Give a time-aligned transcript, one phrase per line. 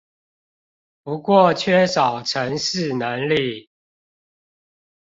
[1.03, 3.69] 不過缺少程式能力